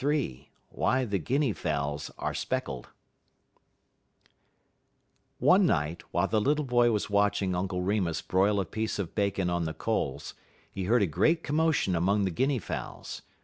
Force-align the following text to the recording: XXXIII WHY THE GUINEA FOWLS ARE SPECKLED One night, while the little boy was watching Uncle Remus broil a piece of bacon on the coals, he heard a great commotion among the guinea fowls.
XXXIII 0.03 0.49
WHY 0.69 1.05
THE 1.05 1.19
GUINEA 1.19 1.53
FOWLS 1.55 2.09
ARE 2.17 2.33
SPECKLED 2.33 2.87
One 5.37 5.67
night, 5.67 6.01
while 6.09 6.27
the 6.27 6.41
little 6.41 6.65
boy 6.65 6.89
was 6.89 7.07
watching 7.11 7.53
Uncle 7.53 7.83
Remus 7.83 8.23
broil 8.23 8.59
a 8.59 8.65
piece 8.65 8.97
of 8.97 9.13
bacon 9.13 9.51
on 9.51 9.65
the 9.65 9.75
coals, 9.75 10.33
he 10.71 10.85
heard 10.85 11.03
a 11.03 11.05
great 11.05 11.43
commotion 11.43 11.95
among 11.95 12.25
the 12.25 12.31
guinea 12.31 12.57
fowls. 12.57 13.21